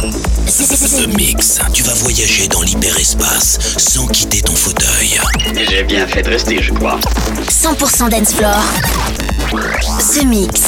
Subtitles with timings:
[0.00, 1.58] The Mix.
[1.74, 5.20] Tu vas voyager dans l'hyperespace sans quitter ton fauteuil.
[5.68, 6.98] J'ai bien fait de rester, je crois.
[7.48, 9.29] 100% dance floor.
[9.50, 10.62] The Mix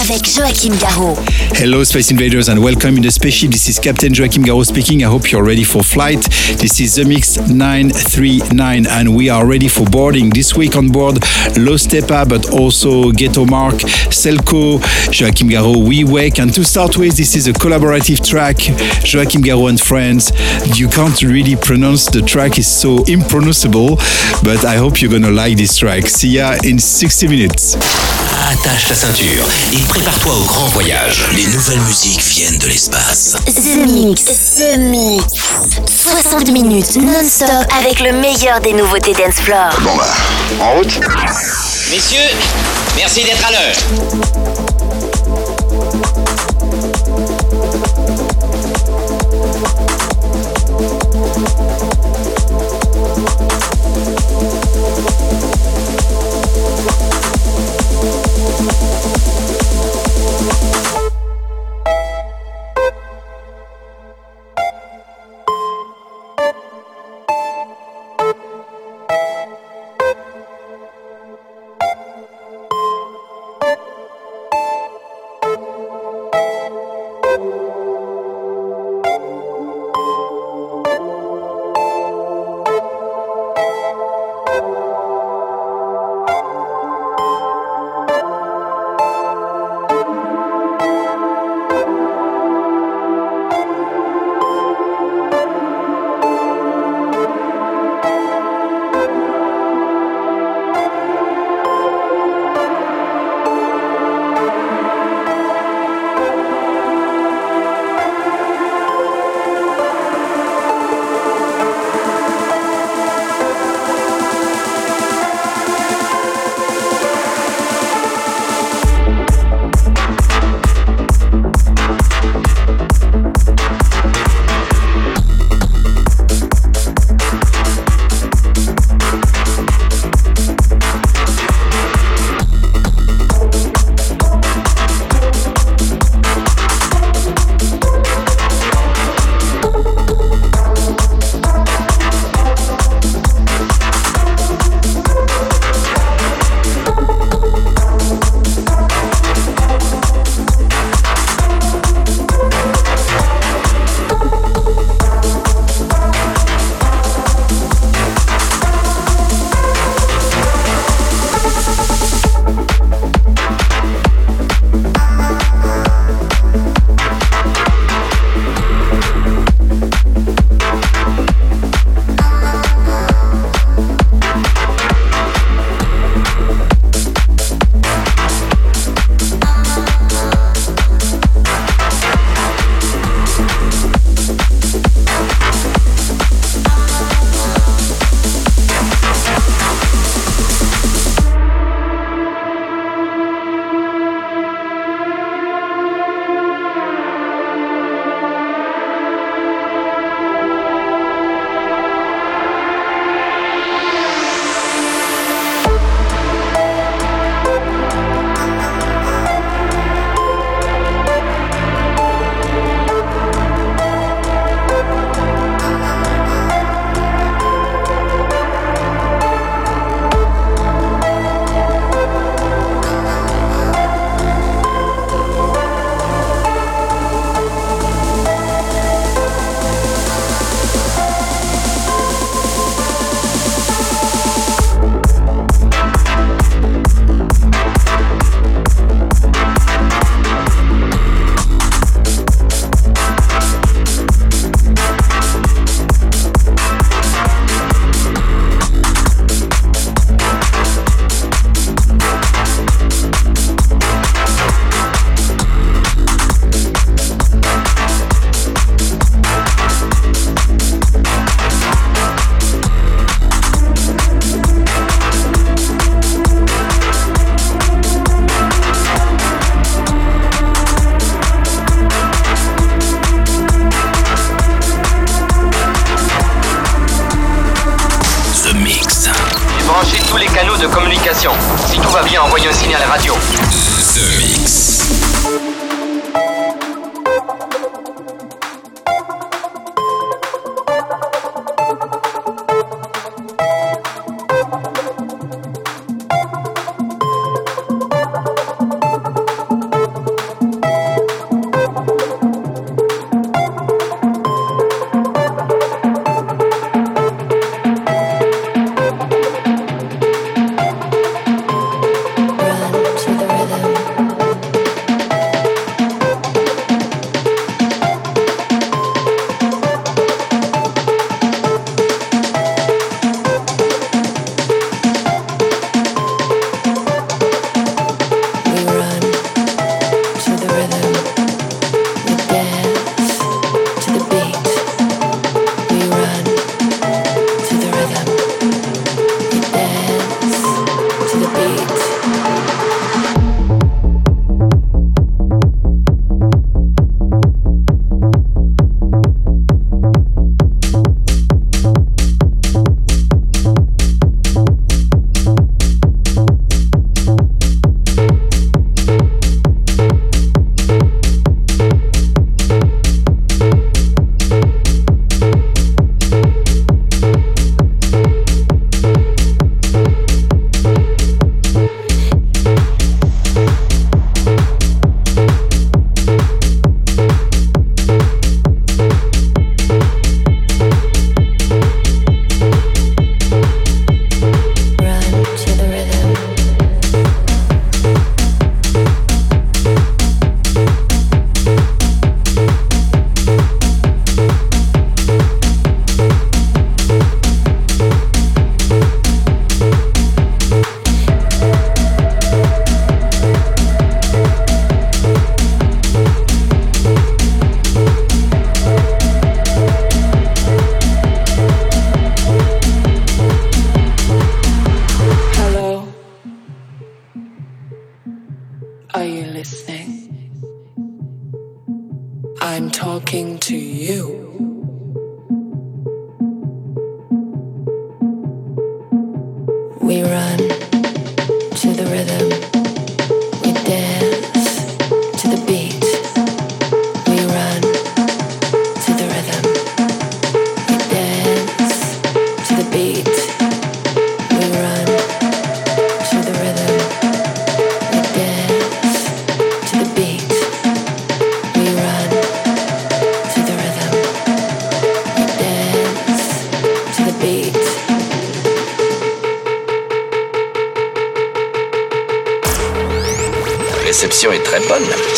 [0.00, 1.18] avec Joachim Garraud.
[1.54, 3.50] Hello, Space Invaders, and welcome in the spaceship.
[3.50, 5.04] This is Captain Joachim Garraud speaking.
[5.04, 6.22] I hope you're ready for flight.
[6.56, 10.30] This is The Mix 939, and we are ready for boarding.
[10.30, 11.16] This week on board,
[11.58, 13.74] Los Tepa, but also Ghetto Mark,
[14.08, 14.80] Selco,
[15.12, 16.38] Joachim Garraud, We Wake.
[16.38, 18.56] And to start with, this is a collaborative track,
[19.04, 20.32] Joachim Garraud and Friends.
[20.78, 23.96] You can't really pronounce the track, is so impronounceable,
[24.42, 26.06] but I hope you're gonna like this track.
[26.06, 28.21] See ya in 60 minutes.
[28.40, 31.24] Attache ta ceinture et prépare-toi au grand voyage.
[31.34, 33.36] Les nouvelles musiques viennent de l'espace.
[33.46, 34.24] The Mix.
[34.24, 35.24] The Mix.
[35.86, 39.70] 60 minutes non-stop avec le meilleur des nouveautés dance floor.
[39.82, 40.06] Bon bah,
[40.60, 40.98] en route
[41.90, 42.36] Messieurs,
[42.96, 44.81] merci d'être à l'heure.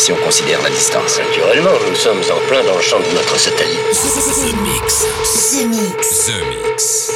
[0.05, 1.17] si on considère la distance.
[1.17, 3.79] Naturellement, nous sommes en plein dans le champ de notre satellite.
[3.89, 5.03] The Mix.
[5.51, 6.27] The Mix.
[6.27, 7.14] The Mix.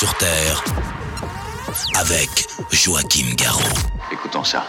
[0.00, 0.64] sur Terre
[1.98, 3.60] avec Joachim Garraud.
[4.10, 4.64] Écoutons ça.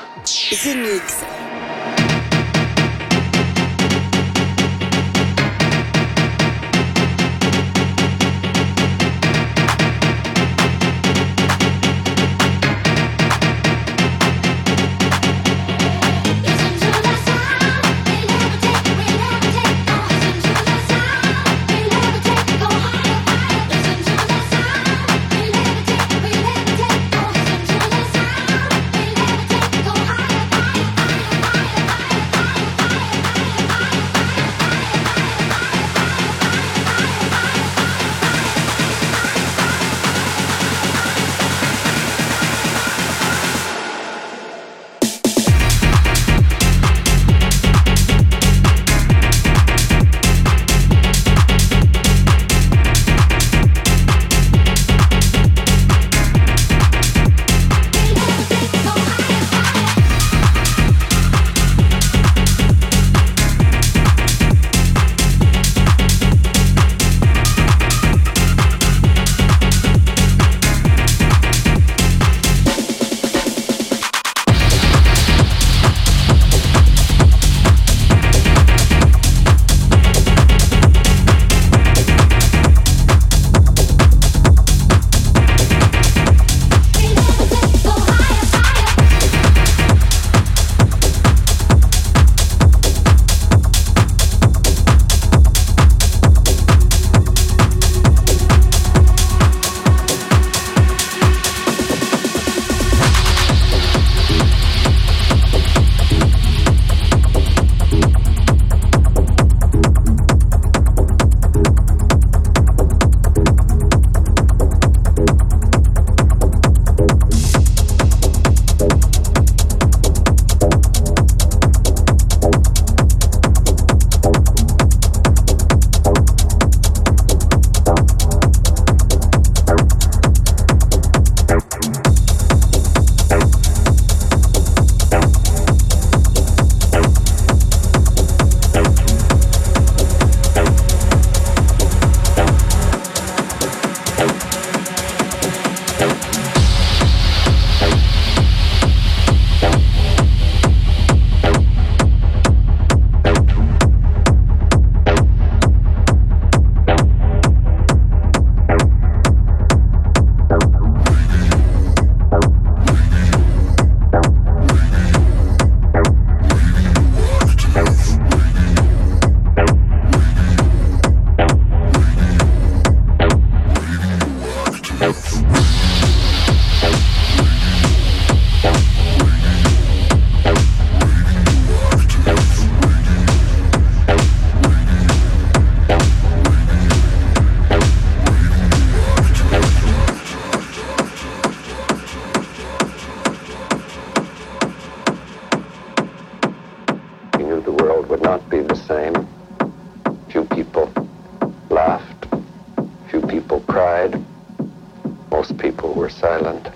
[206.10, 206.70] Silent.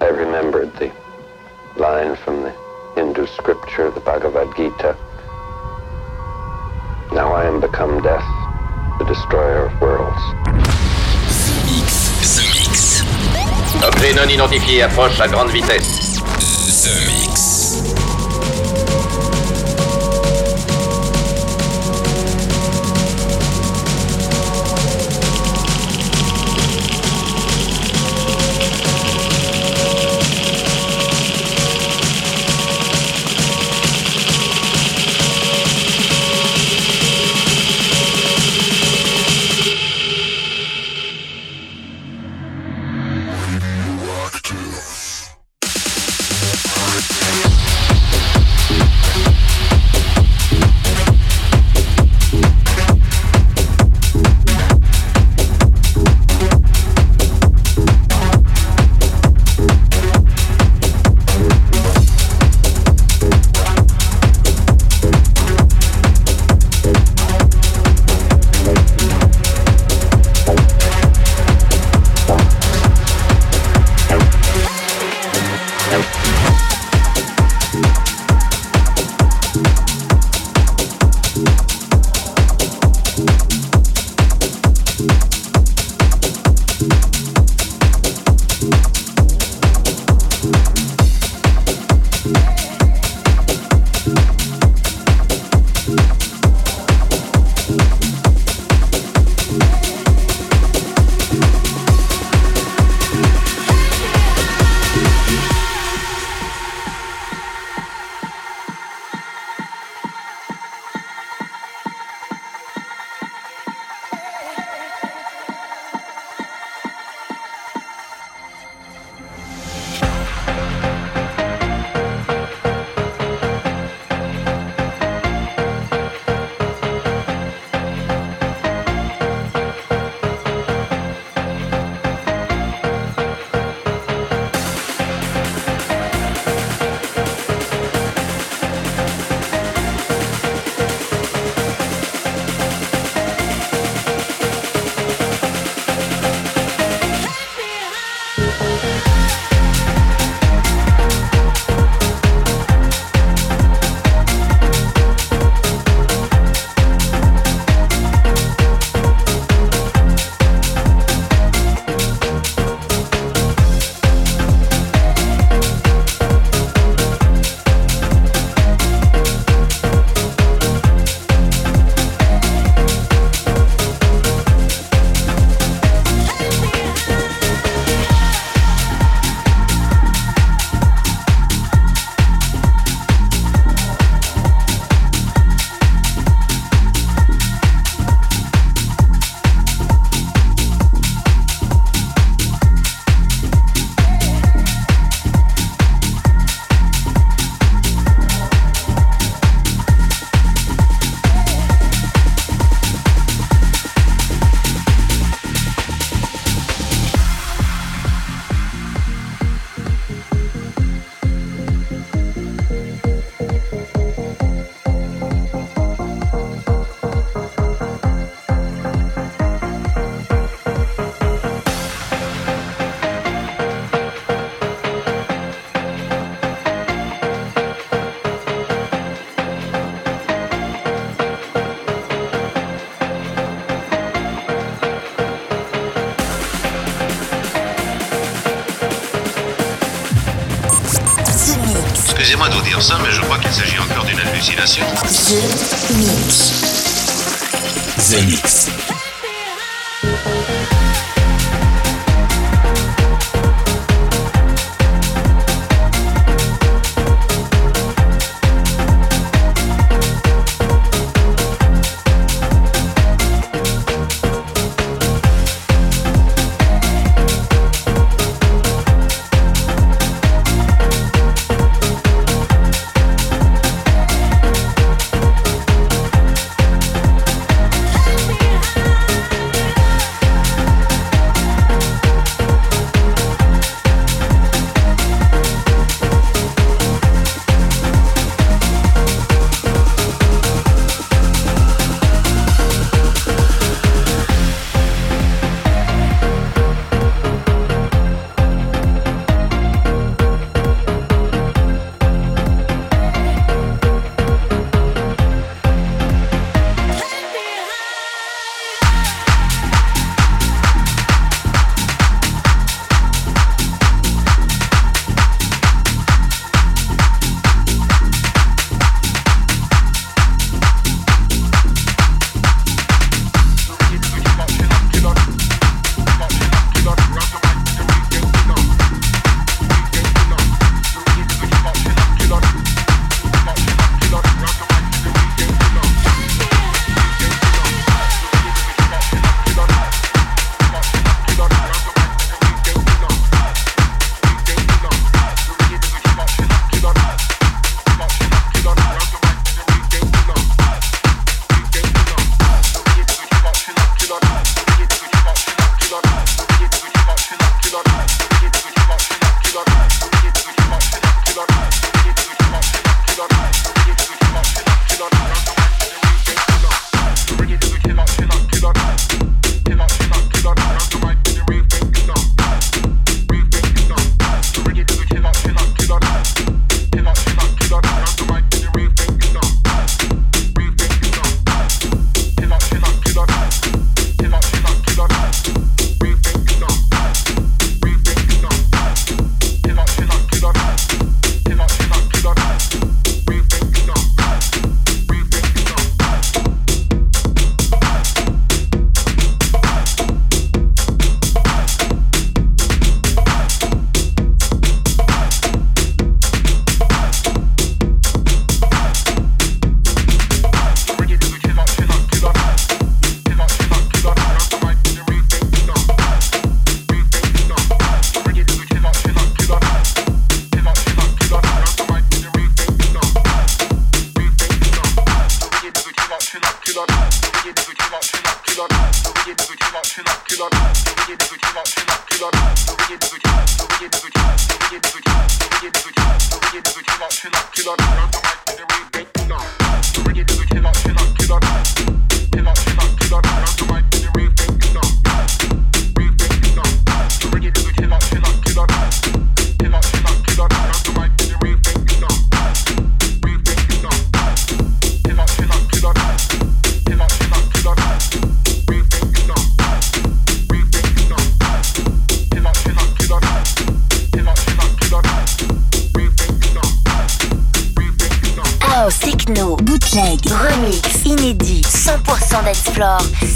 [0.00, 0.90] I remembered the
[1.76, 2.52] line from the
[2.94, 4.96] Hindu scripture, the Bhagavad Gita.
[7.12, 8.24] Now I am become death,
[8.98, 10.22] the destroyer of worlds.
[12.34, 13.02] The Mix.
[13.86, 16.20] Objet non identifié approche à grande vitesse.
[16.82, 18.11] The Mix.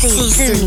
[0.08, 0.65] 第四。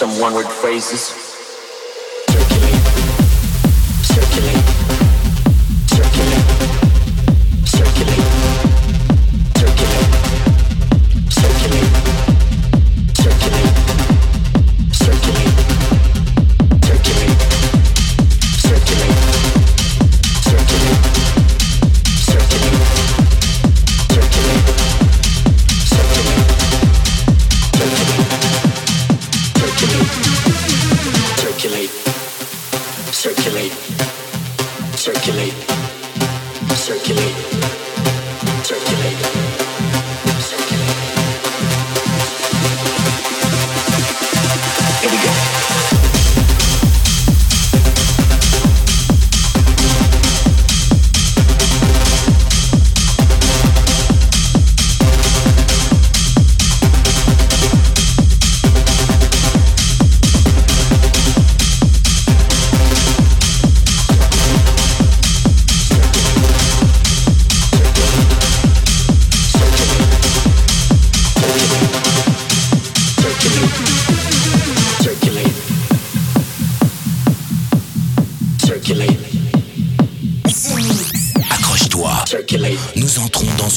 [0.00, 1.19] some one word phrases.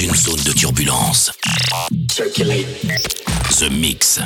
[0.02, 1.32] une zone de turbulence.
[2.12, 2.66] Circulate.
[3.60, 4.20] The Mix.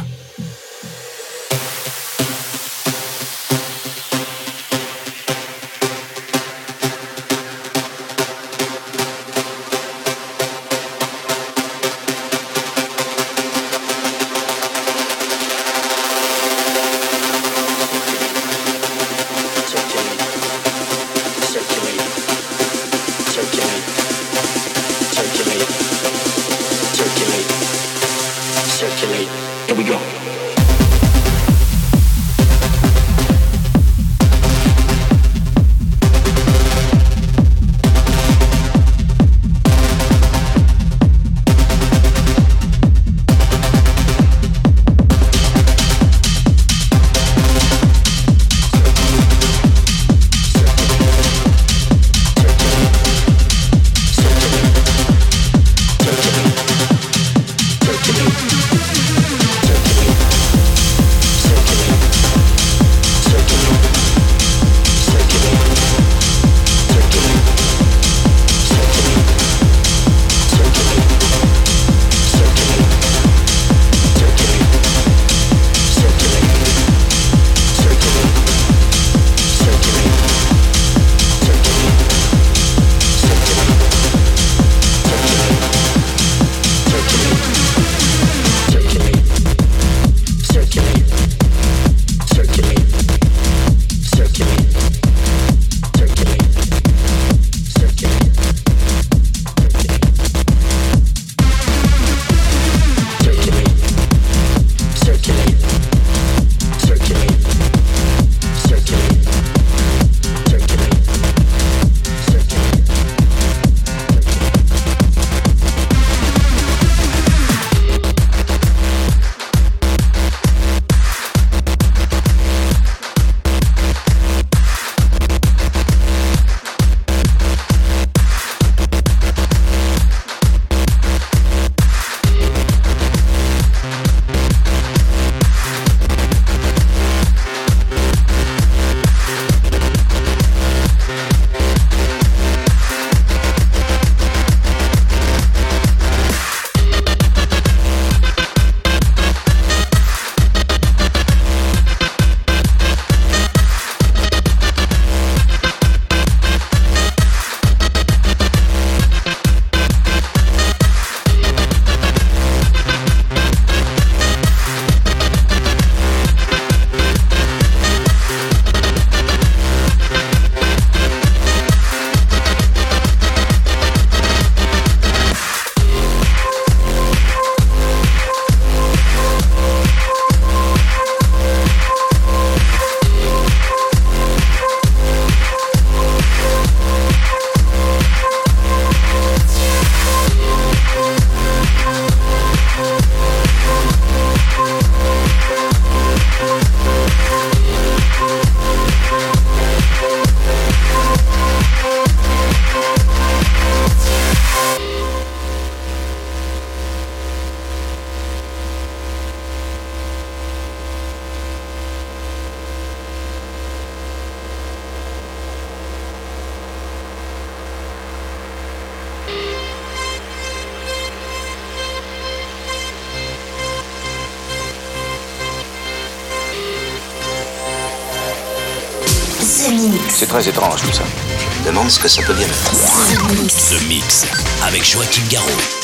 [229.67, 230.15] The Mix.
[230.15, 231.03] C'est très étrange tout ça.
[231.39, 232.71] Je me demande ce que ça peut bien être.
[232.71, 233.69] The Mix.
[233.69, 234.25] The Mix
[234.63, 235.76] avec Joachim Garraud.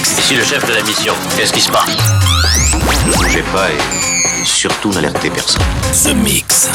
[0.00, 1.14] Ici le chef de la mission.
[1.36, 1.90] Qu'est-ce qui se passe?
[3.06, 5.62] Ne bougez pas et, et surtout n'alertez personne.
[5.92, 6.68] The Mix.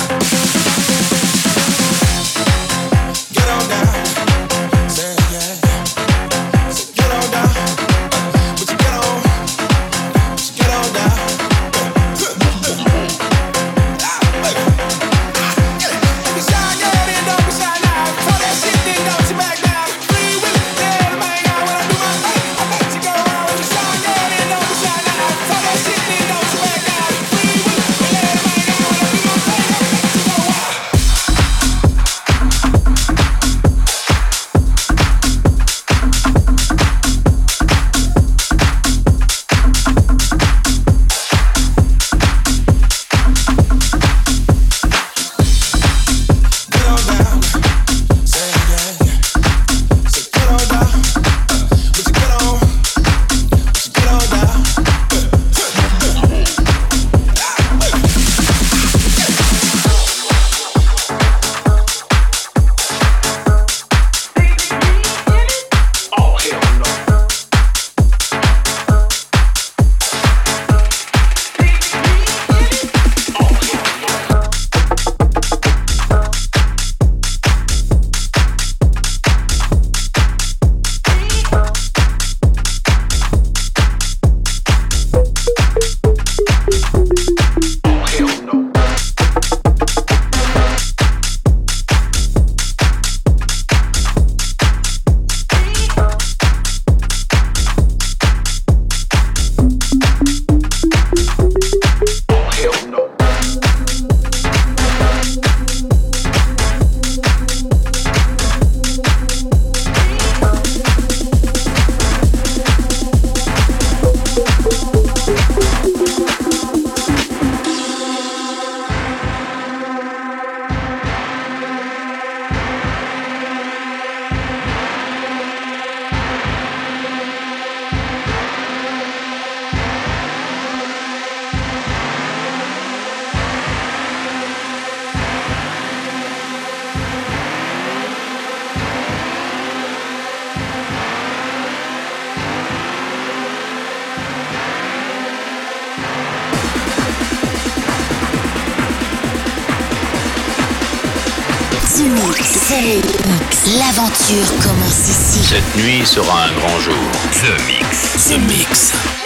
[154.29, 156.93] Cette nuit sera un grand jour.
[157.31, 158.27] The Mix.
[158.27, 159.16] The Mix.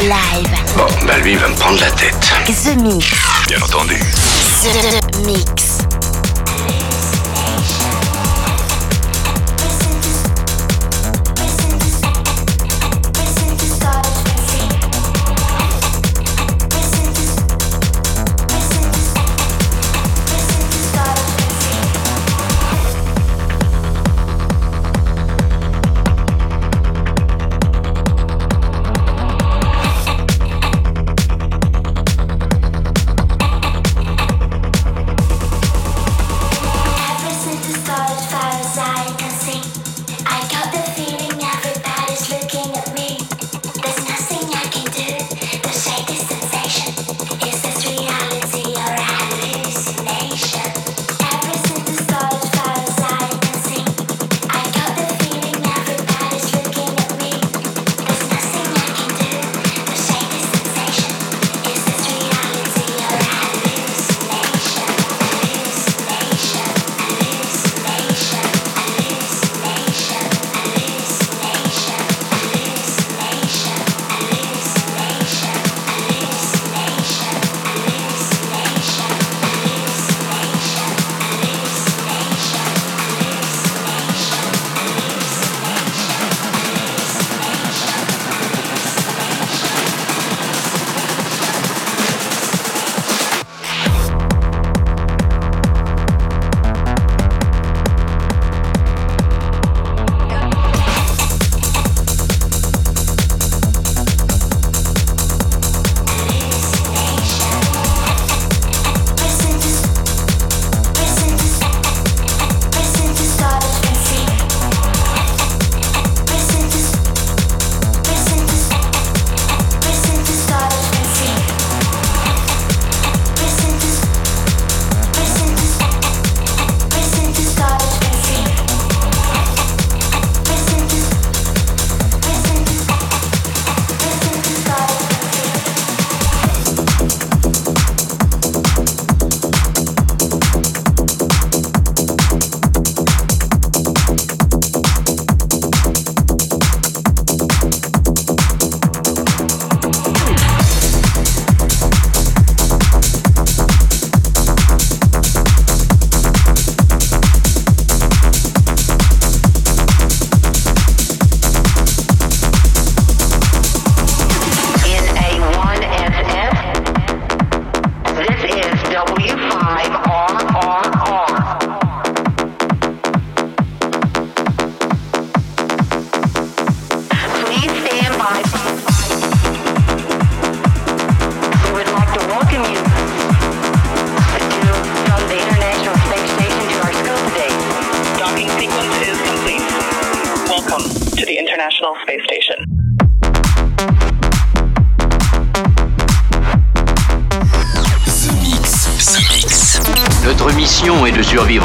[0.00, 0.48] Live.
[0.76, 2.32] Bon, bah lui, il va me prendre la tête.
[2.46, 3.06] The Mix.
[3.46, 3.98] Bien entendu.
[4.62, 5.63] The Mix.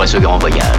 [0.02, 0.79] À ce grand voyage.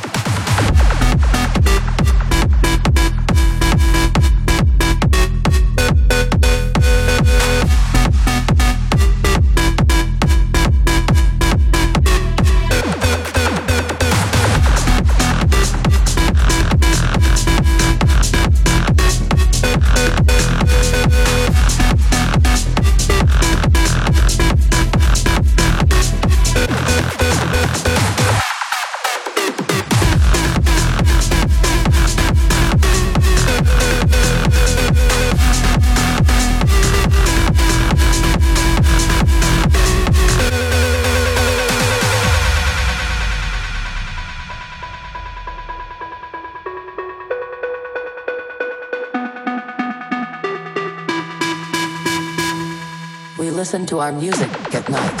[54.01, 55.20] our music at night.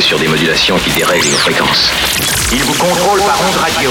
[0.00, 1.90] sur des modulations qui dérèglent nos fréquences.
[2.52, 3.90] Il vous contrôle par radio.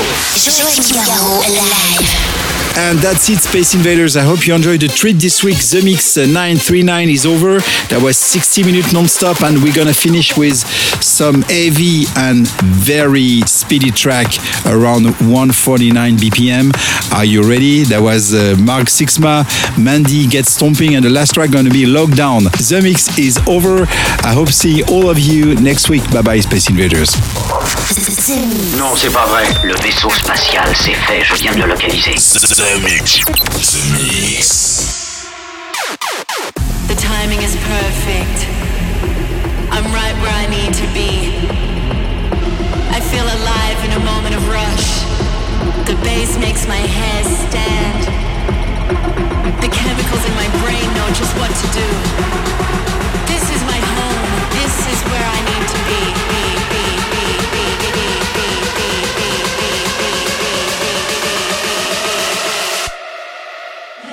[2.76, 4.18] And that's it, Space Invaders.
[4.18, 5.60] I hope you enjoyed the treat this week.
[5.60, 7.60] The Mix 939 is over.
[7.90, 10.58] That was 60 minutes non-stop, and we're gonna finish with
[11.04, 14.28] some heavy and very speedy track
[14.66, 16.72] around 149 BPM.
[17.14, 17.84] Are You Ready?
[17.84, 19.46] That was uh, Mark Sixma,
[19.78, 22.50] Mandy Gets Stomping, and the last track going to be Lockdown.
[22.52, 23.84] The mix is over.
[24.24, 26.04] I hope see all of you next week.
[26.12, 27.14] Bye bye, Space Invaders.
[28.78, 29.46] Non, c'est pas vrai.
[29.64, 31.24] Le vaisseau spatial, c'est fait.
[31.24, 32.16] Je viens de le localiser.
[32.16, 33.20] The Mix.
[33.20, 35.03] The Mix.
[45.86, 48.04] The bass makes my hair stand.
[49.62, 51.88] The chemicals in my brain know just what to do.
[53.28, 54.24] This is my home.
[54.56, 56.02] This is where I need to be.
[56.32, 56.46] Be.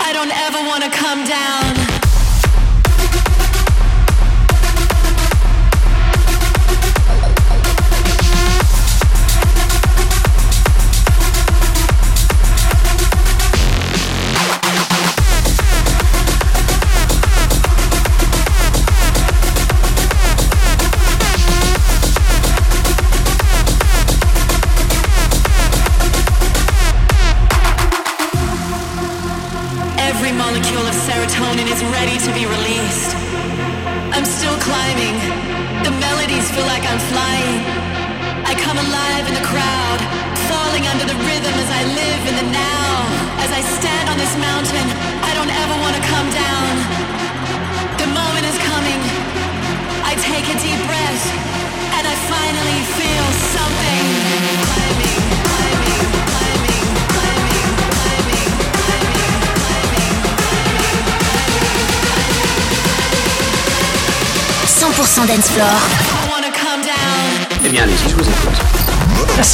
[0.00, 1.79] I don't ever want to come down.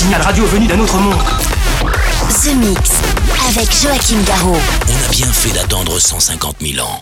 [0.07, 1.19] Signal radio venu d'un autre monde.
[2.29, 2.93] The Mix
[3.49, 4.57] avec Joachim Garraud.
[4.89, 6.95] On a bien fait d'attendre 150 000 ans.